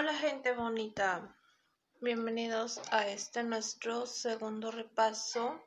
Hola 0.00 0.14
gente 0.14 0.52
bonita, 0.52 1.36
bienvenidos 2.00 2.80
a 2.92 3.08
este 3.08 3.42
nuestro 3.42 4.06
segundo 4.06 4.70
repaso 4.70 5.60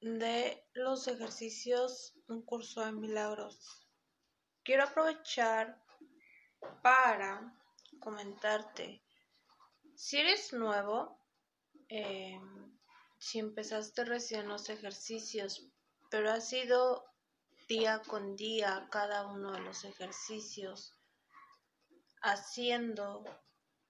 de 0.00 0.66
los 0.72 1.06
ejercicios 1.08 2.14
un 2.28 2.40
curso 2.40 2.82
de 2.82 2.92
milagros. 2.92 3.86
Quiero 4.64 4.84
aprovechar 4.84 5.78
para 6.82 7.54
comentarte, 8.00 9.04
si 9.94 10.16
eres 10.16 10.54
nuevo, 10.54 11.20
em, 11.90 12.78
si 13.18 13.40
empezaste 13.40 14.06
recién 14.06 14.48
los 14.48 14.70
ejercicios, 14.70 15.68
pero 16.10 16.30
ha 16.30 16.40
sido 16.40 17.04
día 17.68 18.00
con 18.06 18.36
día 18.36 18.88
cada 18.90 19.26
uno 19.26 19.52
de 19.52 19.60
los 19.60 19.84
ejercicios, 19.84 20.97
haciendo 22.22 23.24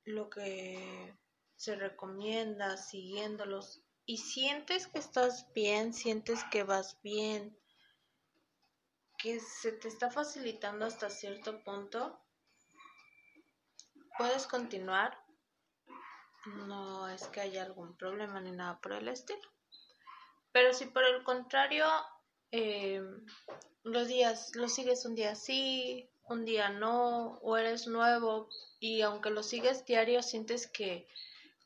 lo 0.04 0.30
que 0.30 1.16
se 1.56 1.76
recomienda, 1.76 2.76
siguiéndolos, 2.76 3.82
y 4.06 4.18
sientes 4.18 4.86
que 4.86 4.98
estás 4.98 5.52
bien, 5.52 5.92
sientes 5.92 6.42
que 6.50 6.62
vas 6.62 6.98
bien, 7.02 7.58
que 9.18 9.40
se 9.40 9.72
te 9.72 9.88
está 9.88 10.10
facilitando 10.10 10.86
hasta 10.86 11.10
cierto 11.10 11.62
punto, 11.64 12.18
puedes 14.16 14.46
continuar. 14.46 15.18
No 16.46 17.08
es 17.08 17.26
que 17.28 17.40
haya 17.40 17.64
algún 17.64 17.96
problema 17.96 18.40
ni 18.40 18.52
nada 18.52 18.80
por 18.80 18.92
el 18.92 19.08
estilo. 19.08 19.46
Pero 20.52 20.72
si 20.72 20.86
por 20.86 21.04
el 21.04 21.22
contrario 21.24 21.86
eh, 22.50 23.02
los 23.82 24.08
días, 24.08 24.54
lo 24.54 24.68
sigues 24.68 25.04
un 25.04 25.14
día 25.14 25.34
sí, 25.34 26.10
un 26.28 26.44
día 26.44 26.68
no, 26.68 27.38
o 27.42 27.56
eres 27.56 27.86
nuevo 27.86 28.48
y 28.80 29.02
aunque 29.02 29.30
lo 29.30 29.42
sigues 29.42 29.84
diario 29.84 30.22
sientes 30.22 30.66
que 30.66 31.08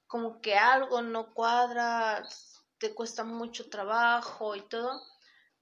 como 0.06 0.40
que 0.40 0.56
algo 0.56 1.00
no 1.02 1.32
cuadra, 1.32 2.26
te 2.78 2.94
cuesta 2.94 3.24
mucho 3.24 3.70
trabajo 3.70 4.54
y 4.56 4.62
todo, 4.62 5.00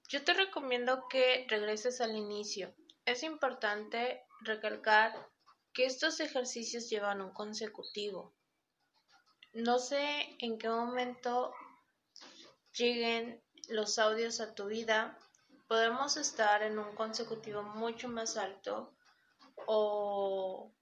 yo 0.09 0.23
te 0.23 0.33
recomiendo 0.33 1.07
que 1.07 1.45
regreses 1.47 2.01
al 2.01 2.15
inicio. 2.15 2.75
Es 3.05 3.23
importante 3.23 4.23
recalcar 4.41 5.13
que 5.73 5.85
estos 5.85 6.19
ejercicios 6.19 6.89
llevan 6.89 7.21
un 7.21 7.31
consecutivo. 7.31 8.33
No 9.53 9.79
sé 9.79 10.35
en 10.39 10.57
qué 10.57 10.67
momento 10.67 11.53
lleguen 12.73 13.41
los 13.69 13.99
audios 13.99 14.41
a 14.41 14.53
tu 14.53 14.65
vida, 14.65 15.17
podemos 15.71 16.17
estar 16.17 16.63
en 16.63 16.77
un 16.77 16.93
consecutivo 16.95 17.63
mucho 17.63 18.09
más 18.09 18.35
alto 18.35 18.93
o 19.67 20.75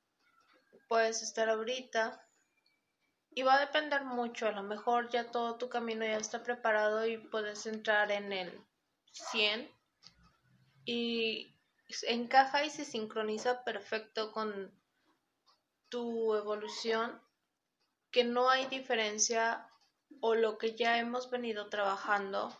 puedes 0.88 1.22
estar 1.22 1.48
ahorita 1.48 2.28
y 3.30 3.44
va 3.44 3.54
a 3.54 3.60
depender 3.60 4.04
mucho, 4.04 4.48
a 4.48 4.52
lo 4.52 4.64
mejor 4.64 5.12
ya 5.12 5.30
todo 5.30 5.60
tu 5.60 5.70
camino 5.70 6.04
ya 6.04 6.17
está 6.17 6.42
preparado 6.42 7.06
y 7.06 7.20
puedes 7.20 7.67
entrar 7.67 8.10
en 8.10 8.34
el 8.34 8.66
100 9.12 9.72
y 10.86 11.56
encaja 12.08 12.66
y 12.66 12.72
se 12.72 12.84
sincroniza 12.84 13.64
perfecto 13.64 14.32
con 14.32 14.76
tu 15.90 16.34
evolución, 16.34 17.22
que 18.10 18.23
no 18.23 18.50
hay 18.50 18.66
diferencia 18.66 19.70
o 20.20 20.34
lo 20.34 20.58
que 20.58 20.76
ya 20.76 20.98
hemos 20.98 21.30
venido 21.30 21.70
trabajando 21.70 22.60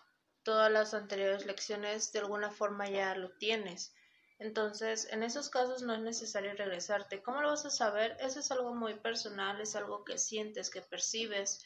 todas 0.50 0.72
las 0.72 0.96
anteriores 0.96 1.46
lecciones 1.46 2.12
de 2.12 2.18
alguna 2.18 2.50
forma 2.50 2.90
ya 2.90 3.14
lo 3.14 3.30
tienes. 3.38 3.94
Entonces, 4.40 5.08
en 5.12 5.22
esos 5.22 5.48
casos 5.48 5.84
no 5.84 5.94
es 5.94 6.00
necesario 6.00 6.56
regresarte. 6.56 7.22
¿Cómo 7.22 7.44
lo 7.44 7.50
vas 7.50 7.68
a 7.68 7.70
saber? 7.70 8.18
Eso 8.20 8.40
es 8.40 8.50
algo 8.50 8.74
muy 8.74 8.96
personal, 8.96 9.62
es 9.62 9.76
algo 9.76 10.04
que 10.04 10.18
sientes, 10.18 10.72
que 10.72 10.82
percibes, 10.82 11.64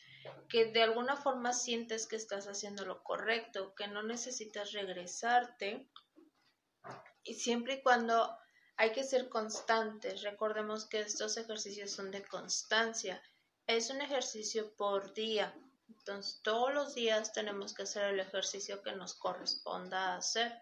que 0.50 0.66
de 0.74 0.84
alguna 0.84 1.16
forma 1.16 1.54
sientes 1.54 2.08
que 2.08 2.18
estás 2.18 2.46
haciendo 2.50 2.84
lo 2.84 3.02
correcto, 3.04 3.74
que 3.74 3.88
no 3.88 4.04
necesitas 4.04 4.74
regresarte. 4.74 5.90
Y 7.24 7.36
siempre 7.36 7.76
y 7.76 7.82
cuando 7.84 8.38
hay 8.76 8.92
que 8.92 9.06
ser 9.06 9.30
constantes, 9.30 10.24
recordemos 10.24 10.88
que 10.90 11.00
estos 11.00 11.38
ejercicios 11.38 11.92
son 11.92 12.12
de 12.12 12.26
constancia. 12.26 13.24
Es 13.66 13.90
un 13.90 14.02
ejercicio 14.02 14.76
por 14.76 15.14
día. 15.14 15.56
Entonces, 15.98 16.42
todos 16.44 16.74
los 16.74 16.96
días 16.96 17.34
tenemos 17.34 17.74
que 17.74 17.84
hacer 17.84 18.06
el 18.06 18.20
ejercicio 18.20 18.82
que 18.82 18.94
nos 18.94 19.16
corresponda 19.16 20.16
hacer. 20.16 20.62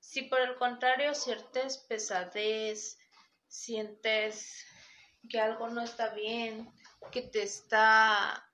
Si 0.00 0.22
por 0.22 0.40
el 0.40 0.56
contrario 0.56 1.14
sientes 1.14 1.78
pesadez, 1.78 2.98
sientes 3.46 4.64
que 5.28 5.40
algo 5.40 5.68
no 5.68 5.82
está 5.82 6.08
bien, 6.14 6.72
que 7.10 7.22
te 7.22 7.42
está 7.42 8.48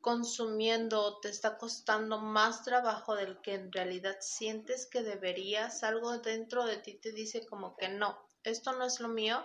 consumiendo, 0.00 1.18
te 1.20 1.28
está 1.28 1.58
costando 1.58 2.18
más 2.18 2.62
trabajo 2.62 3.16
del 3.16 3.40
que 3.40 3.54
en 3.54 3.72
realidad 3.72 4.16
sientes 4.20 4.86
que 4.86 5.02
deberías, 5.02 5.82
algo 5.82 6.18
dentro 6.18 6.64
de 6.64 6.76
ti 6.76 6.94
te 6.94 7.10
dice 7.10 7.44
como 7.46 7.76
que 7.76 7.88
no, 7.88 8.16
esto 8.44 8.72
no 8.72 8.84
es 8.84 9.00
lo 9.00 9.08
mío. 9.08 9.44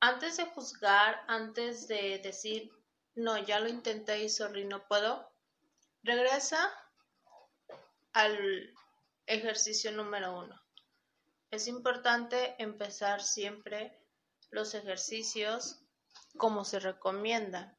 Antes 0.00 0.36
de 0.36 0.46
juzgar, 0.46 1.24
antes 1.28 1.88
de 1.88 2.18
decir, 2.18 2.70
no, 3.14 3.38
ya 3.38 3.60
lo 3.60 3.68
intenté 3.68 4.22
y 4.22 4.28
sorry, 4.28 4.64
no 4.64 4.86
puedo, 4.86 5.30
regresa 6.02 6.72
al 8.12 8.74
Ejercicio 9.26 9.92
número 9.92 10.36
uno. 10.36 10.60
Es 11.52 11.68
importante 11.68 12.56
empezar 12.58 13.22
siempre 13.22 13.96
los 14.50 14.74
ejercicios 14.74 15.84
como 16.36 16.64
se 16.64 16.80
recomienda. 16.80 17.78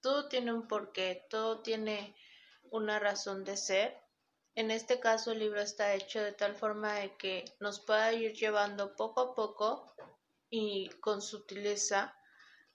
Todo 0.00 0.28
tiene 0.28 0.52
un 0.52 0.68
porqué, 0.68 1.26
todo 1.28 1.60
tiene 1.62 2.14
una 2.70 3.00
razón 3.00 3.42
de 3.42 3.56
ser. 3.56 4.00
En 4.54 4.70
este 4.70 5.00
caso 5.00 5.32
el 5.32 5.40
libro 5.40 5.60
está 5.60 5.94
hecho 5.94 6.22
de 6.22 6.32
tal 6.32 6.54
forma 6.54 6.94
de 6.94 7.16
que 7.16 7.44
nos 7.58 7.80
pueda 7.80 8.12
ir 8.12 8.32
llevando 8.34 8.94
poco 8.94 9.20
a 9.22 9.34
poco 9.34 9.92
y 10.50 10.88
con 11.00 11.20
sutileza 11.20 12.16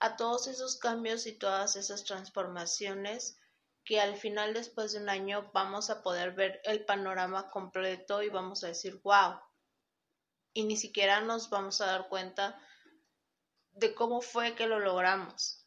a 0.00 0.16
todos 0.16 0.46
esos 0.46 0.78
cambios 0.78 1.26
y 1.26 1.38
todas 1.38 1.76
esas 1.76 2.04
transformaciones 2.04 3.38
que 3.84 4.00
al 4.00 4.16
final 4.16 4.54
después 4.54 4.92
de 4.92 5.00
un 5.00 5.08
año 5.08 5.50
vamos 5.52 5.90
a 5.90 6.02
poder 6.02 6.32
ver 6.32 6.60
el 6.64 6.84
panorama 6.84 7.50
completo 7.50 8.22
y 8.22 8.30
vamos 8.30 8.64
a 8.64 8.68
decir, 8.68 9.00
wow, 9.02 9.40
y 10.52 10.64
ni 10.64 10.76
siquiera 10.76 11.20
nos 11.20 11.50
vamos 11.50 11.80
a 11.80 11.86
dar 11.86 12.08
cuenta 12.08 12.60
de 13.72 13.94
cómo 13.94 14.20
fue 14.20 14.54
que 14.54 14.66
lo 14.66 14.80
logramos. 14.80 15.66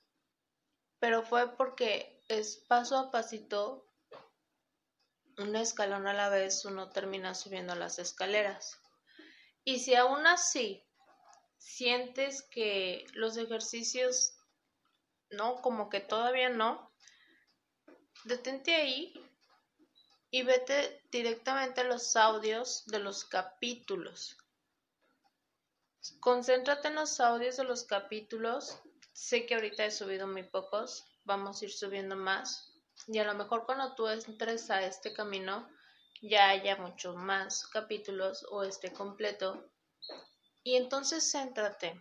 Pero 1.00 1.24
fue 1.24 1.56
porque 1.56 2.24
es 2.28 2.58
paso 2.68 2.98
a 2.98 3.12
pasito, 3.12 3.88
un 5.38 5.56
escalón 5.56 6.08
a 6.08 6.14
la 6.14 6.30
vez, 6.30 6.66
uno 6.66 6.90
termina 6.90 7.36
subiendo 7.36 7.76
las 7.76 8.00
escaleras. 8.00 8.80
Y 9.64 9.80
si 9.80 9.96
aún 9.96 10.26
así 10.28 10.86
sientes 11.64 12.44
que 12.44 13.06
los 13.14 13.38
ejercicios 13.38 14.34
no, 15.30 15.62
como 15.62 15.90
que 15.90 16.02
todavía 16.02 16.50
no, 16.50 16.92
detente 18.26 18.76
ahí 18.76 19.14
y 20.30 20.44
vete 20.44 21.02
directamente 21.10 21.82
a 21.82 21.86
los 21.86 22.16
audios 22.16 22.86
de 22.88 23.00
los 23.00 23.24
capítulos. 23.24 24.38
Concéntrate 26.20 26.90
en 26.90 26.96
los 26.96 27.20
audios 27.20 27.58
de 27.58 27.64
los 27.64 27.86
capítulos. 27.86 28.78
Sé 29.14 29.46
que 29.46 29.56
ahorita 29.56 29.86
he 29.86 29.92
subido 29.92 30.28
muy 30.28 30.44
pocos, 30.44 31.06
vamos 31.24 31.62
a 31.62 31.66
ir 31.66 31.72
subiendo 31.72 32.16
más. 32.16 32.74
Y 33.08 33.20
a 33.20 33.24
lo 33.24 33.36
mejor 33.36 33.66
cuando 33.66 33.96
tú 33.96 34.08
entres 34.08 34.70
a 34.70 34.84
este 34.84 35.14
camino 35.14 35.68
ya 36.22 36.50
haya 36.50 36.76
muchos 36.76 37.16
más 37.16 37.68
capítulos 37.68 38.46
o 38.50 38.64
esté 38.64 38.92
completo. 38.92 39.70
Y 40.64 40.76
entonces 40.78 41.30
céntrate 41.30 42.00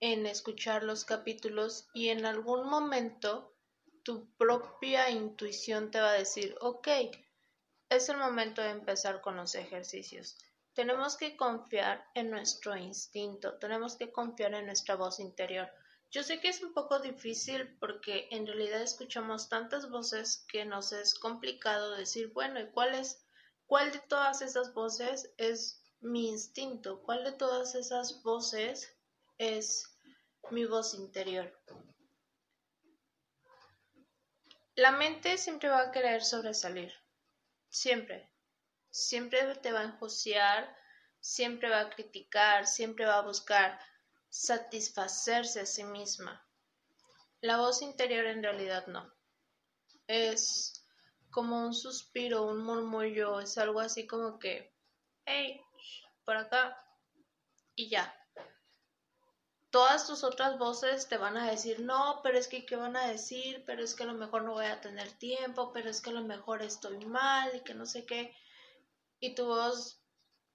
en 0.00 0.26
escuchar 0.26 0.82
los 0.82 1.04
capítulos 1.04 1.88
y 1.94 2.08
en 2.08 2.26
algún 2.26 2.68
momento 2.68 3.54
tu 4.02 4.30
propia 4.36 5.10
intuición 5.10 5.90
te 5.90 6.00
va 6.00 6.10
a 6.10 6.18
decir, 6.18 6.56
ok, 6.60 6.88
es 7.88 8.08
el 8.08 8.16
momento 8.16 8.62
de 8.62 8.70
empezar 8.70 9.20
con 9.20 9.36
los 9.36 9.54
ejercicios. 9.54 10.36
Tenemos 10.74 11.16
que 11.16 11.36
confiar 11.36 12.04
en 12.14 12.30
nuestro 12.30 12.76
instinto, 12.76 13.58
tenemos 13.58 13.96
que 13.96 14.12
confiar 14.12 14.54
en 14.54 14.66
nuestra 14.66 14.96
voz 14.96 15.20
interior. 15.20 15.68
Yo 16.10 16.22
sé 16.22 16.40
que 16.40 16.48
es 16.48 16.62
un 16.62 16.72
poco 16.72 17.00
difícil 17.00 17.76
porque 17.78 18.28
en 18.30 18.46
realidad 18.46 18.80
escuchamos 18.80 19.48
tantas 19.48 19.90
voces 19.90 20.46
que 20.50 20.64
nos 20.64 20.92
es 20.92 21.14
complicado 21.14 21.96
decir, 21.96 22.32
bueno, 22.32 22.60
¿y 22.60 22.70
cuál 22.70 22.94
es, 22.94 23.24
cuál 23.66 23.92
de 23.92 23.98
todas 24.00 24.40
esas 24.40 24.72
voces 24.72 25.32
es 25.36 25.77
mi 26.00 26.28
instinto? 26.28 27.02
¿Cuál 27.02 27.24
de 27.24 27.32
todas 27.32 27.74
esas 27.74 28.22
voces 28.22 28.96
es 29.38 29.98
mi 30.50 30.64
voz 30.64 30.94
interior? 30.94 31.52
La 34.74 34.92
mente 34.92 35.38
siempre 35.38 35.68
va 35.68 35.80
a 35.80 35.90
querer 35.90 36.22
sobresalir, 36.22 36.92
siempre. 37.68 38.30
Siempre 38.90 39.56
te 39.56 39.72
va 39.72 39.80
a 39.80 39.84
enjuiciar, 39.84 40.76
siempre 41.20 41.68
va 41.68 41.80
a 41.80 41.90
criticar, 41.90 42.66
siempre 42.66 43.04
va 43.04 43.18
a 43.18 43.26
buscar 43.26 43.78
satisfacerse 44.28 45.60
a 45.60 45.66
sí 45.66 45.84
misma. 45.84 46.46
La 47.40 47.58
voz 47.58 47.82
interior 47.82 48.26
en 48.26 48.42
realidad 48.42 48.86
no. 48.86 49.12
Es 50.06 50.84
como 51.30 51.66
un 51.66 51.74
suspiro, 51.74 52.44
un 52.46 52.64
murmullo, 52.64 53.40
es 53.40 53.58
algo 53.58 53.80
así 53.80 54.06
como 54.06 54.38
que, 54.38 54.74
hey, 55.24 55.60
por 56.28 56.36
acá, 56.36 56.76
y 57.74 57.88
ya. 57.88 58.14
Todas 59.70 60.06
tus 60.06 60.24
otras 60.24 60.58
voces 60.58 61.08
te 61.08 61.16
van 61.16 61.38
a 61.38 61.50
decir, 61.50 61.80
no, 61.80 62.20
pero 62.22 62.36
es 62.36 62.48
que, 62.48 62.66
¿qué 62.66 62.76
van 62.76 62.98
a 62.98 63.08
decir? 63.08 63.64
Pero 63.64 63.82
es 63.82 63.94
que 63.94 64.02
a 64.02 64.06
lo 64.06 64.12
mejor 64.12 64.42
no 64.42 64.52
voy 64.52 64.66
a 64.66 64.82
tener 64.82 65.10
tiempo, 65.12 65.72
pero 65.72 65.88
es 65.88 66.02
que 66.02 66.10
a 66.10 66.12
lo 66.12 66.24
mejor 66.24 66.60
estoy 66.60 67.02
mal 67.06 67.56
y 67.56 67.62
que 67.62 67.72
no 67.72 67.86
sé 67.86 68.04
qué. 68.04 68.36
Y 69.20 69.34
tu 69.36 69.46
voz 69.46 70.02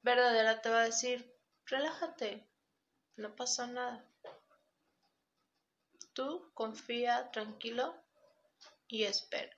verdadera 0.04 0.62
te 0.62 0.70
va 0.70 0.81
a 0.81 0.86
decir, 0.86 1.36
relájate, 1.66 2.48
no 3.16 3.36
pasa 3.36 3.66
nada. 3.66 4.08
Tú 6.14 6.52
confía 6.54 7.31
tranquilo 7.31 7.96
y 8.88 9.06
espera. 9.06 9.58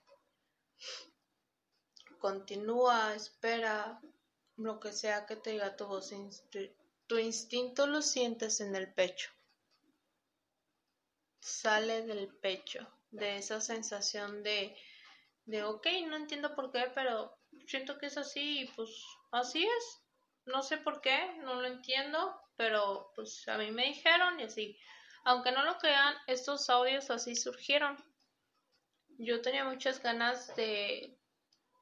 Continúa, 2.19 3.15
espera, 3.15 3.99
lo 4.57 4.79
que 4.79 4.91
sea 4.91 5.25
que 5.25 5.35
te 5.35 5.51
diga 5.51 5.75
tu 5.75 5.85
voz. 5.85 6.13
Tu 7.07 7.17
instinto 7.17 7.87
lo 7.87 8.01
sientes 8.01 8.61
en 8.61 8.75
el 8.75 8.93
pecho. 8.93 9.29
Sale 11.39 12.03
del 12.03 12.27
pecho, 12.27 12.87
de 13.11 13.37
esa 13.37 13.61
sensación 13.61 14.41
de, 14.41 14.75
de, 15.45 15.63
ok, 15.63 15.87
no 16.07 16.15
entiendo 16.15 16.55
por 16.55 16.71
qué, 16.71 16.91
pero 16.95 17.37
siento 17.67 17.97
que 17.97 18.07
es 18.07 18.17
así 18.17 18.61
y 18.61 18.65
pues 18.69 18.89
así 19.31 19.63
es. 19.63 20.01
No 20.45 20.63
sé 20.63 20.77
por 20.77 21.01
qué, 21.01 21.33
no 21.43 21.61
lo 21.61 21.67
entiendo, 21.67 22.39
pero 22.55 23.11
pues 23.15 23.47
a 23.47 23.57
mí 23.57 23.71
me 23.71 23.85
dijeron 23.87 24.39
y 24.39 24.43
así. 24.43 24.77
Aunque 25.23 25.51
no 25.51 25.63
lo 25.63 25.77
crean, 25.77 26.15
estos 26.27 26.69
audios 26.69 27.09
así 27.09 27.35
surgieron. 27.35 27.97
Yo 29.17 29.41
tenía 29.41 29.63
muchas 29.65 30.01
ganas 30.01 30.55
de... 30.55 31.14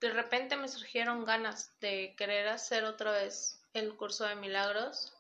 De 0.04 0.12
repente 0.12 0.58
me 0.58 0.68
surgieron 0.68 1.24
ganas 1.24 1.80
de 1.80 2.14
querer 2.18 2.50
hacer 2.50 2.84
otra 2.84 3.14
vez 3.14 3.64
el 3.72 3.96
curso 3.96 4.26
de 4.26 4.36
milagros. 4.36 5.14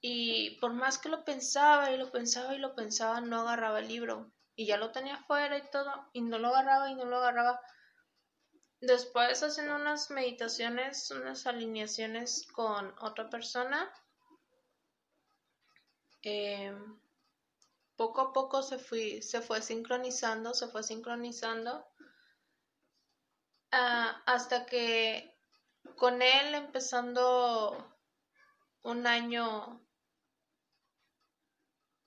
Y 0.00 0.60
por 0.60 0.72
más 0.74 0.96
que 0.96 1.08
lo 1.08 1.24
pensaba 1.24 1.90
y 1.90 1.96
lo 1.96 2.12
pensaba 2.12 2.54
y 2.54 2.58
lo 2.58 2.76
pensaba, 2.76 3.20
no 3.20 3.40
agarraba 3.40 3.80
el 3.80 3.88
libro. 3.88 4.30
Y 4.54 4.66
ya 4.66 4.76
lo 4.76 4.92
tenía 4.92 5.16
afuera 5.16 5.58
y 5.58 5.68
todo, 5.72 6.08
y 6.12 6.20
no 6.20 6.38
lo 6.38 6.50
agarraba 6.50 6.88
y 6.88 6.94
no 6.94 7.04
lo 7.04 7.16
agarraba. 7.16 7.60
Después 8.80 9.42
haciendo 9.42 9.74
unas 9.74 10.12
meditaciones, 10.12 11.10
unas 11.10 11.44
alineaciones 11.44 12.46
con 12.52 12.94
otra 13.00 13.28
persona, 13.28 13.92
em, 16.22 16.96
poco 17.96 18.20
a 18.20 18.32
poco 18.32 18.62
se, 18.62 18.78
fui, 18.78 19.20
se 19.20 19.40
fue 19.40 19.60
sincronizando, 19.62 20.54
se 20.54 20.68
fue 20.68 20.84
sincronizando, 20.84 21.91
ah, 23.72 24.22
hasta 24.26 24.66
que 24.66 25.36
con 25.96 26.22
él 26.22 26.54
empezando 26.54 27.98
un 28.82 29.06
año 29.06 29.86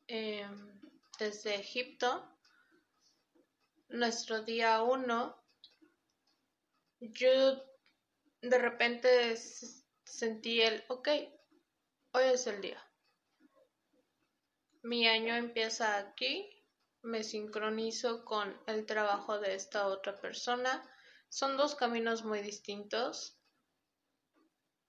em, 0.08 0.82
desde 1.20 1.56
Egipto, 1.56 2.38
nuestro 3.90 4.42
día 4.42 4.82
uno, 4.84 5.42
yo 7.00 7.64
de 8.42 8.58
repente 8.58 9.36
sentí 10.04 10.62
el, 10.62 10.84
ok, 10.88 11.08
hoy 12.12 12.24
es 12.24 12.48
el 12.48 12.62
día. 12.62 12.82
Mi 14.84 15.08
año 15.08 15.36
empieza 15.36 15.98
aquí, 15.98 16.48
me 17.02 17.24
sincronizo 17.24 18.24
con 18.24 18.62
el 18.68 18.86
trabajo 18.86 19.40
de 19.40 19.56
esta 19.56 19.88
otra 19.88 20.16
persona. 20.20 20.84
Son 21.36 21.58
dos 21.58 21.76
caminos 21.76 22.24
muy 22.24 22.42
distintos, 22.42 23.38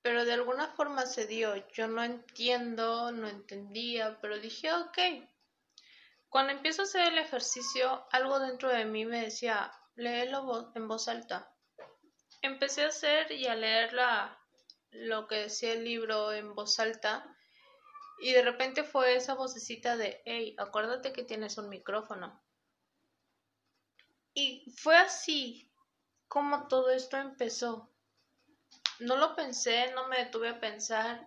pero 0.02 0.24
de 0.24 0.32
alguna 0.32 0.68
forma 0.68 1.04
se 1.06 1.26
dio. 1.26 1.56
Yo 1.72 1.88
no 1.88 2.04
entiendo, 2.04 3.10
no 3.10 3.26
entendía, 3.26 4.20
pero 4.20 4.38
dije, 4.38 4.72
ok. 4.72 4.98
Cuando 6.28 6.52
empiezo 6.52 6.82
a 6.82 6.84
hacer 6.84 7.08
el 7.08 7.18
ejercicio, 7.18 8.06
algo 8.12 8.38
dentro 8.38 8.68
de 8.68 8.84
mí 8.84 9.04
me 9.04 9.22
decía, 9.22 9.72
léelo 9.96 10.72
en 10.76 10.86
voz 10.86 11.08
alta 11.08 11.52
empecé 12.42 12.84
a 12.84 12.88
hacer 12.88 13.32
y 13.32 13.46
a 13.46 13.56
leer 13.56 13.92
lo 14.90 15.26
que 15.26 15.36
decía 15.36 15.72
el 15.72 15.84
libro 15.84 16.32
en 16.32 16.54
voz 16.54 16.78
alta 16.78 17.26
y 18.20 18.32
de 18.32 18.42
repente 18.42 18.84
fue 18.84 19.16
esa 19.16 19.34
vocecita 19.34 19.96
de, 19.96 20.22
hey, 20.24 20.54
acuérdate 20.58 21.12
que 21.12 21.24
tienes 21.24 21.58
un 21.58 21.68
micrófono. 21.68 22.40
Y 24.32 24.72
fue 24.76 24.96
así 24.96 25.65
como 26.28 26.68
todo 26.68 26.90
esto 26.90 27.16
empezó. 27.16 27.90
No 28.98 29.16
lo 29.16 29.34
pensé, 29.36 29.92
no 29.92 30.08
me 30.08 30.18
detuve 30.24 30.48
a 30.48 30.60
pensar, 30.60 31.26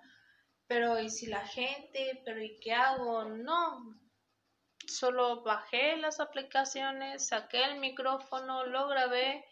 pero 0.67 0.99
¿y 0.99 1.09
si 1.09 1.27
la 1.27 1.45
gente? 1.45 2.21
¿Pero 2.25 2.41
y 2.41 2.59
qué 2.59 2.73
hago? 2.73 3.25
No. 3.25 3.99
Solo 4.87 5.43
bajé 5.43 5.97
las 5.97 6.19
aplicaciones, 6.19 7.27
saqué 7.27 7.63
el 7.63 7.79
micrófono, 7.79 8.65
lo 8.65 8.87
grabé 8.87 9.45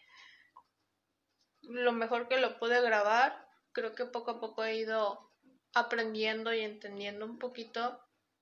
lo 1.62 1.92
mejor 1.92 2.28
que 2.28 2.40
lo 2.40 2.58
pude 2.58 2.80
grabar. 2.80 3.46
Creo 3.72 3.94
que 3.94 4.06
poco 4.06 4.32
a 4.32 4.40
poco 4.40 4.64
he 4.64 4.76
ido 4.76 5.32
aprendiendo 5.74 6.52
y 6.52 6.60
entendiendo 6.60 7.24
un 7.24 7.38
poquito 7.38 8.00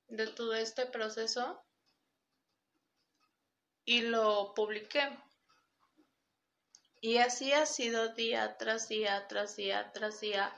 de 0.09 0.27
todo 0.29 0.55
este 0.55 0.87
proceso 0.87 1.63
y 3.85 4.03
lo 4.03 4.55
publiqué. 4.55 5.19
Y 7.01 7.19
así 7.19 7.53
ha 7.53 7.67
sido 7.67 8.15
día 8.15 8.57
tras 8.59 8.89
día, 8.89 9.27
tras 9.29 9.57
día, 9.57 9.93
tras 9.93 10.21
día, 10.21 10.53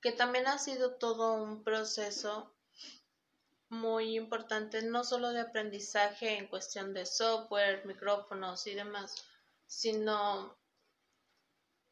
que 0.00 0.12
también 0.12 0.46
ha 0.46 0.58
sido 0.58 0.96
todo 0.96 1.34
un 1.34 1.64
proceso 1.64 2.54
muy 3.68 4.16
importante, 4.16 4.82
no 4.82 5.02
solo 5.02 5.30
de 5.30 5.40
aprendizaje 5.40 6.36
en 6.36 6.46
cuestión 6.46 6.92
de 6.92 7.06
software, 7.06 7.86
micrófonos 7.86 8.66
y 8.66 8.74
demás, 8.74 9.24
sino 9.66 10.58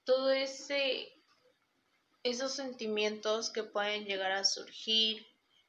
todo 0.05 0.31
ese 0.31 1.21
esos 2.23 2.53
sentimientos 2.53 3.50
que 3.50 3.62
pueden 3.62 4.05
llegar 4.05 4.33
a 4.33 4.44
surgir, 4.44 5.26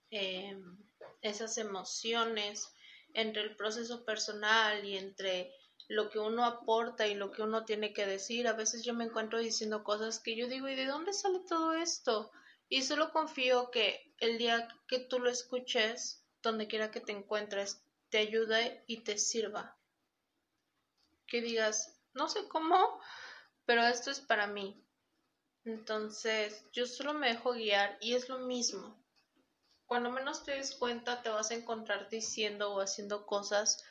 em, 0.10 0.78
esas 1.22 1.58
emociones 1.58 2.68
entre 3.14 3.44
el 3.44 3.56
proceso 3.56 4.04
personal 4.04 4.84
y 4.84 4.98
entre 4.98 5.54
lo 5.92 6.10
que 6.10 6.20
uno 6.20 6.46
aporta 6.46 7.06
y 7.06 7.16
lo 7.16 7.32
que 7.32 7.42
uno 7.42 7.66
tiene 7.66 7.92
que 7.92 8.06
decir. 8.06 8.48
A 8.48 8.54
veces 8.54 8.84
yo 8.84 8.94
me 8.94 9.04
encuentro 9.04 9.40
diciendo 9.40 9.84
cosas 9.84 10.22
que 10.22 10.38
yo 10.38 10.48
digo, 10.48 10.70
¿y 10.70 10.76
de 10.76 10.86
dónde 10.86 11.12
sale 11.12 11.40
todo 11.40 11.74
esto? 11.74 12.32
Y 12.70 12.84
solo 12.84 13.12
confío 13.12 13.72
que 13.72 14.16
el 14.20 14.38
día 14.38 14.70
que 14.88 15.00
tú 15.00 15.20
lo 15.20 15.30
escuches, 15.30 16.24
donde 16.42 16.68
quiera 16.68 16.92
que 16.92 17.02
te 17.02 17.12
encuentres, 17.12 17.84
te 18.10 18.20
ayude 18.20 18.86
y 18.88 19.02
te 19.02 19.18
sirva. 19.18 19.78
Que 21.28 21.42
digas, 21.42 22.00
no 22.14 22.30
sé 22.30 22.48
cómo, 22.48 23.02
pero 23.66 23.84
esto 23.84 24.12
es 24.12 24.22
para 24.22 24.48
mí. 24.48 24.82
Entonces, 25.66 26.64
yo 26.72 26.88
solo 26.88 27.14
me 27.14 27.28
dejo 27.28 27.52
guiar 27.52 27.98
y 28.00 28.14
es 28.16 28.30
lo 28.30 28.40
mismo. 28.40 28.98
Cuando 29.88 30.10
menos 30.10 30.46
te 30.46 30.54
des 30.54 30.74
cuenta, 30.74 31.22
te 31.22 31.30
vas 31.30 31.52
a 31.52 31.56
encontrar 31.56 32.08
diciendo 32.10 32.74
o 32.74 32.80
haciendo 32.80 33.26
cosas 33.26 33.84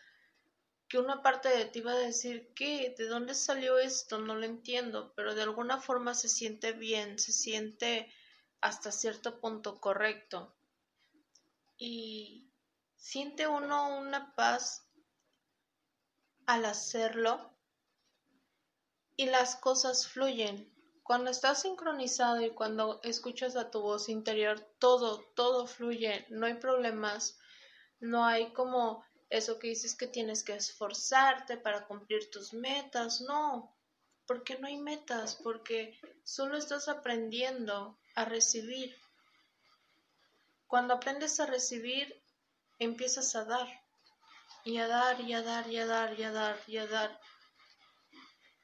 que 0.90 0.98
una 0.98 1.22
parte 1.22 1.48
de 1.48 1.66
ti 1.66 1.80
va 1.82 1.92
a 1.92 1.98
decir, 1.98 2.52
¿qué? 2.52 2.92
¿De 2.98 3.06
dónde 3.06 3.36
salió 3.36 3.78
esto? 3.78 4.18
No 4.18 4.34
lo 4.34 4.44
entiendo, 4.44 5.12
pero 5.14 5.36
de 5.36 5.42
alguna 5.42 5.80
forma 5.80 6.16
se 6.16 6.28
siente 6.28 6.72
bien, 6.72 7.16
se 7.20 7.32
siente 7.32 8.12
hasta 8.60 8.90
cierto 8.90 9.40
punto 9.40 9.80
correcto. 9.80 10.52
Y 11.78 12.52
siente 12.96 13.46
uno 13.46 13.96
una 13.98 14.34
paz 14.34 14.84
al 16.46 16.64
hacerlo 16.64 17.56
y 19.14 19.26
las 19.26 19.54
cosas 19.54 20.08
fluyen. 20.08 20.74
Cuando 21.04 21.30
estás 21.30 21.62
sincronizado 21.62 22.40
y 22.40 22.50
cuando 22.50 23.00
escuchas 23.04 23.54
a 23.54 23.70
tu 23.70 23.80
voz 23.80 24.08
interior, 24.08 24.58
todo, 24.80 25.20
todo 25.36 25.68
fluye, 25.68 26.26
no 26.30 26.46
hay 26.46 26.54
problemas, 26.54 27.38
no 28.00 28.24
hay 28.24 28.52
como 28.52 29.04
eso 29.30 29.58
que 29.58 29.68
dices 29.68 29.94
que 29.94 30.06
tienes 30.06 30.42
que 30.44 30.54
esforzarte 30.54 31.56
para 31.56 31.86
cumplir 31.86 32.30
tus 32.30 32.52
metas, 32.52 33.20
no, 33.22 33.74
porque 34.26 34.58
no 34.58 34.66
hay 34.66 34.76
metas, 34.76 35.36
porque 35.36 35.98
solo 36.24 36.58
estás 36.58 36.88
aprendiendo 36.88 37.98
a 38.14 38.24
recibir. 38.24 38.94
Cuando 40.66 40.94
aprendes 40.94 41.40
a 41.40 41.46
recibir, 41.46 42.22
empiezas 42.78 43.34
a 43.34 43.44
dar, 43.44 43.68
y 44.64 44.76
a 44.76 44.86
dar, 44.86 45.20
y 45.20 45.32
a 45.32 45.42
dar, 45.42 45.70
y 45.70 45.78
a 45.78 45.86
dar, 45.86 46.18
y 46.18 46.22
a 46.24 46.32
dar, 46.32 46.62
y 46.66 46.76
a 46.76 46.86
dar 46.86 47.20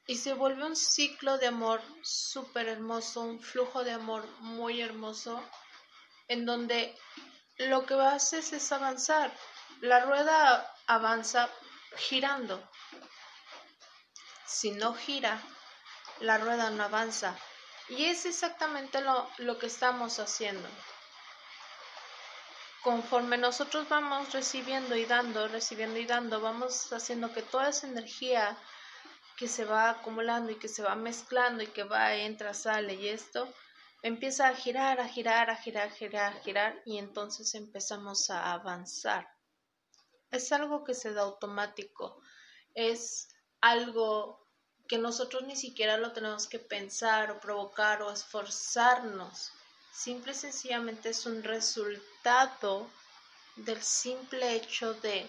y 0.06 0.16
se 0.16 0.35
vuelve 0.35 0.64
un 0.64 0.76
ciclo 0.76 1.37
de 1.37 1.49
amor 1.49 1.82
súper 2.02 2.68
hermoso, 2.68 3.23
un 3.23 3.40
flujo 3.40 3.82
de 3.82 3.90
amor 3.90 4.25
muy 4.40 4.80
hermoso, 4.80 5.42
en 6.28 6.46
donde 6.46 6.94
lo 7.58 7.85
que 7.87 7.94
haces 7.94 8.52
es 8.52 8.70
avanzar. 8.70 9.32
La 9.80 10.00
rueda 10.00 10.75
avanza 10.87 11.50
girando. 11.97 12.62
Si 14.47 14.71
no 14.71 14.95
gira, 14.95 15.38
la 16.21 16.38
rueda 16.38 16.71
no 16.71 16.85
avanza. 16.85 17.37
Y 17.88 18.06
es 18.06 18.25
exactamente 18.25 19.00
lo, 19.00 19.28
lo 19.38 19.59
que 19.59 19.66
estamos 19.66 20.18
haciendo. 20.18 20.68
Conforme 22.83 23.37
nosotros 23.37 23.88
vamos 23.88 24.33
recibiendo 24.33 24.97
y 24.97 25.04
dando, 25.04 25.47
recibiendo 25.49 25.99
y 25.99 26.06
dando, 26.06 26.40
vamos 26.40 26.92
haciendo 26.92 27.33
que 27.33 27.42
toda 27.42 27.68
esa 27.68 27.87
energía 27.87 28.56
que 29.37 29.49
se 29.49 29.64
va 29.64 29.90
acumulando 29.90 30.50
y 30.50 30.59
que 30.59 30.68
se 30.68 30.83
va 30.83 30.95
mezclando 30.95 31.62
y 31.62 31.66
que 31.66 31.85
va, 31.85 32.14
entra, 32.14 32.54
sale 32.54 32.95
y 32.95 33.09
esto, 33.09 33.52
empieza 34.02 34.49
a 34.49 34.54
girar, 34.54 35.00
a 35.00 35.09
girar, 35.09 35.50
a 35.50 35.56
girar, 35.56 35.88
a 35.88 35.90
girar, 35.90 36.33
a 36.33 36.40
girar 36.40 36.83
y 36.87 36.99
entonces 36.99 37.54
empezamos 37.54 38.30
a 38.30 38.52
avanzar. 38.52 39.36
Es 40.30 40.52
algo 40.52 40.85
que 40.85 40.95
se 40.95 41.12
da 41.12 41.23
automático, 41.23 42.21
es 42.75 43.28
algo 43.61 44.47
que 44.88 44.99
nosotros 44.99 45.42
ni 45.45 45.56
siquiera 45.56 45.97
lo 45.97 46.12
tenemos 46.12 46.47
que 46.47 46.59
pensar 46.59 47.30
o 47.30 47.40
provocar 47.40 48.02
o 48.02 48.12
esforzarnos. 48.12 49.52
Simple 49.92 50.33
y 50.33 50.35
sencillamente 50.35 51.11
es 51.11 51.26
un 51.26 51.42
resultado 51.42 52.88
del 53.56 53.83
simple 53.83 54.54
hecho 54.54 54.95
de 54.95 55.28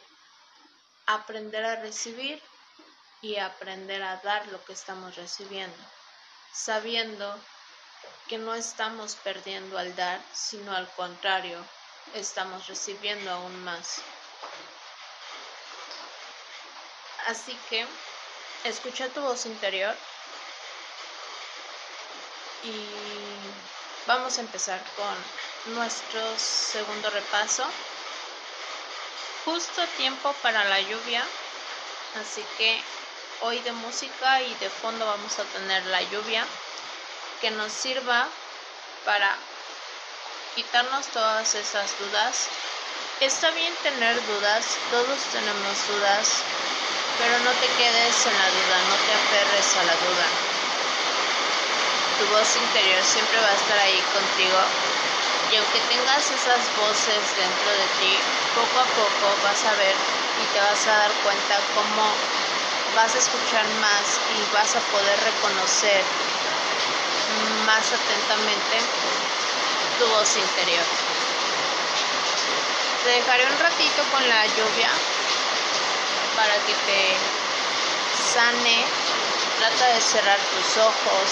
aprender 1.06 1.64
a 1.64 1.82
recibir 1.82 2.42
y 3.22 3.38
aprender 3.38 4.04
a 4.04 4.18
dar 4.18 4.48
lo 4.50 4.64
que 4.66 4.74
estamos 4.74 5.16
recibiendo, 5.16 5.78
sabiendo 6.54 7.40
que 8.28 8.38
no 8.38 8.54
estamos 8.54 9.16
perdiendo 9.16 9.78
al 9.78 9.96
dar, 9.96 10.22
sino 10.34 10.74
al 10.74 10.88
contrario, 10.92 11.66
estamos 12.14 12.68
recibiendo 12.68 13.32
aún 13.32 13.64
más. 13.64 14.02
Así 17.28 17.60
que 17.70 17.86
escucha 18.64 19.10
tu 19.10 19.20
voz 19.20 19.46
interior 19.46 19.94
y 22.64 22.88
vamos 24.06 24.38
a 24.38 24.42
empezar 24.42 24.82
con 24.96 25.76
nuestro 25.76 26.22
segundo 26.40 27.10
repaso. 27.10 27.66
Justo 29.44 29.86
tiempo 29.98 30.34
para 30.42 30.64
la 30.64 30.80
lluvia, 30.80 31.22
así 32.22 32.46
que 32.58 32.82
hoy 33.42 33.60
de 33.60 33.74
música 33.74 34.42
y 34.42 34.54
de 34.56 34.70
fondo 34.70 35.06
vamos 35.06 35.38
a 35.38 35.44
tener 35.44 35.86
la 35.88 36.02
lluvia 36.04 36.46
que 37.42 37.52
nos 37.52 37.74
sirva 37.74 38.26
para 39.04 39.36
quitarnos 40.56 41.08
todas 41.08 41.56
esas 41.56 42.00
dudas. 42.00 42.48
Está 43.20 43.52
bien 43.52 43.74
tener 43.84 44.16
dudas, 44.28 44.66
todos 44.92 45.20
tenemos 45.34 45.88
dudas, 45.90 46.44
pero 47.18 47.40
no 47.40 47.52
te 47.54 47.68
quedes 47.78 48.26
en 48.26 48.38
la 48.38 48.50
duda, 48.50 48.78
no 48.90 48.96
te 48.96 49.14
aferres 49.14 49.76
a 49.78 49.84
la 49.84 49.96
duda. 49.96 50.28
Tu 52.20 52.26
voz 52.28 52.50
interior 52.56 53.04
siempre 53.04 53.40
va 53.42 53.50
a 53.50 53.56
estar 53.56 53.78
ahí 53.80 54.00
contigo 54.14 54.60
y 55.52 55.56
aunque 55.56 55.80
tengas 55.90 56.30
esas 56.30 56.62
voces 56.78 57.22
dentro 57.38 57.72
de 57.72 57.88
ti, 58.00 58.14
poco 58.54 58.80
a 58.80 58.86
poco 58.86 59.28
vas 59.44 59.66
a 59.66 59.74
ver 59.76 59.96
y 60.42 60.46
te 60.54 60.60
vas 60.60 60.88
a 60.88 60.98
dar 60.98 61.12
cuenta 61.24 61.60
cómo 61.74 62.14
vas 62.96 63.16
a 63.16 63.18
escuchar 63.18 63.66
más 63.82 64.20
y 64.38 64.54
vas 64.54 64.76
a 64.76 64.80
poder 64.92 65.20
reconocer 65.20 66.04
más 67.66 67.94
atentamente 67.94 68.78
tu 69.98 70.08
voz 70.08 70.38
interior. 70.38 70.86
Te 73.04 73.10
dejaré 73.10 73.46
un 73.46 73.60
ratito 73.60 74.04
con 74.12 74.28
la 74.28 74.46
lluvia 74.48 74.92
para 76.38 76.54
que 76.64 76.74
te 76.86 77.02
sane. 78.34 78.86
Trata 79.58 79.88
de 79.88 80.02
cerrar 80.02 80.40
tus 80.54 80.78
ojos. 80.78 81.28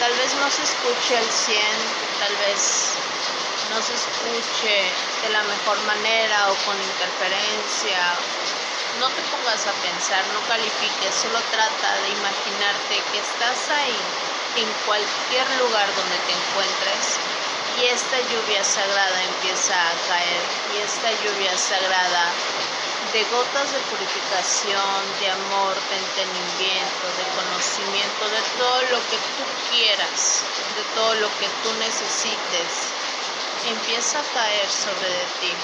Tal 0.00 0.12
vez 0.16 0.34
no 0.40 0.50
se 0.50 0.64
escuche 0.64 1.16
al 1.16 1.28
100, 1.30 1.60
tal 2.18 2.34
vez 2.48 2.96
no 3.70 3.78
se 3.80 3.94
escuche 3.94 4.90
de 5.22 5.30
la 5.30 5.42
mejor 5.44 5.78
manera 5.84 6.50
o 6.50 6.54
con 6.64 6.76
interferencia. 6.80 8.00
No 8.98 9.08
te 9.10 9.22
pongas 9.30 9.66
a 9.68 9.72
pensar, 9.84 10.24
no 10.32 10.40
califiques, 10.48 11.14
solo 11.14 11.38
trata 11.52 11.94
de 12.02 12.08
imaginarte 12.08 13.02
que 13.12 13.18
estás 13.20 13.70
ahí 13.70 13.96
en 14.56 14.68
cualquier 14.86 15.46
lugar 15.58 15.88
donde 15.94 16.18
te 16.26 16.32
encuentres 16.32 17.18
y 17.80 17.86
esta 17.86 18.20
lluvia 18.30 18.62
sagrada 18.62 19.22
empieza 19.24 19.74
a 19.74 19.94
caer 20.08 20.42
y 20.74 20.82
esta 20.82 21.10
lluvia 21.24 21.58
sagrada 21.58 22.30
de 23.14 23.22
gotas 23.30 23.70
de 23.70 23.78
purificación, 23.94 24.98
de 25.22 25.30
amor, 25.30 25.74
de 25.86 25.96
entendimiento, 26.02 27.06
de 27.14 27.26
conocimiento, 27.38 28.22
de 28.26 28.42
todo 28.58 28.82
lo 28.90 28.98
que 29.06 29.18
tú 29.38 29.44
quieras, 29.70 30.42
de 30.74 30.82
todo 30.98 31.14
lo 31.22 31.28
que 31.38 31.46
tú 31.62 31.70
necesites, 31.78 32.90
empieza 33.70 34.18
a 34.18 34.26
caer 34.34 34.66
sobre 34.66 35.06
de 35.06 35.26
ti. 35.38 35.54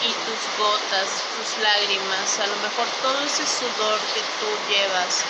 Y 0.00 0.12
tus 0.24 0.40
gotas, 0.56 1.08
tus 1.36 1.60
lágrimas, 1.60 2.40
a 2.40 2.46
lo 2.48 2.56
mejor 2.64 2.88
todo 3.04 3.20
ese 3.20 3.44
sudor 3.44 4.00
que 4.16 4.24
tú 4.40 4.48
llevas, 4.72 5.20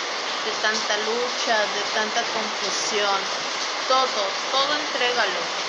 de 0.47 0.51
tanta 0.63 0.95
lucha, 1.03 1.59
de 1.59 1.83
tanta 1.91 2.23
confusión, 2.31 3.19
todo, 3.91 4.23
todo 4.47 4.71
entrégalo. 4.79 5.62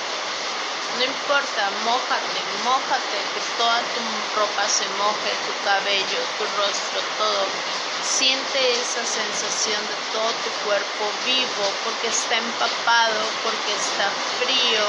No 0.94 1.02
importa, 1.02 1.70
mojate, 1.84 2.40
mojate, 2.62 3.18
que 3.34 3.42
toda 3.58 3.80
tu 3.82 4.00
ropa 4.38 4.62
se 4.68 4.86
moje, 4.94 5.30
tu 5.42 5.52
cabello, 5.66 6.20
tu 6.38 6.44
rostro, 6.56 7.02
todo. 7.18 7.46
Siente 8.04 8.58
esa 8.78 9.02
sensación 9.02 9.82
de 9.90 9.96
todo 10.12 10.30
tu 10.30 10.50
cuerpo 10.62 11.10
vivo, 11.26 11.66
porque 11.82 12.06
está 12.06 12.36
empapado, 12.38 13.26
porque 13.42 13.74
está 13.74 14.06
frío, 14.38 14.86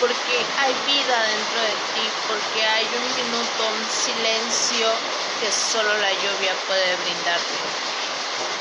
porque 0.00 0.36
hay 0.58 0.74
vida 0.90 1.22
dentro 1.22 1.60
de 1.62 1.76
ti, 1.94 2.04
porque 2.26 2.66
hay 2.66 2.86
un 2.90 3.06
minuto, 3.22 3.60
un 3.62 3.86
silencio 3.86 4.90
que 5.38 5.52
solo 5.52 5.96
la 5.98 6.10
lluvia 6.10 6.52
puede 6.66 6.96
brindarte. 6.96 7.62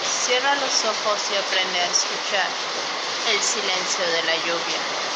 Cierra 0.06 0.54
los 0.62 0.86
ojos 0.86 1.20
y 1.34 1.36
aprende 1.42 1.80
a 1.82 1.90
escuchar 1.90 2.50
el 3.34 3.42
silencio 3.42 4.06
de 4.14 4.24
la 4.30 4.36
lluvia. 4.46 5.15